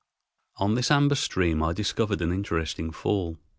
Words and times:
On 0.57 0.73
this 0.73 0.89
amber 0.89 1.13
stream 1.13 1.61
I 1.61 1.73
discovered 1.73 2.23
an 2.23 2.31
interesting 2.31 2.89
fall. 2.89 3.37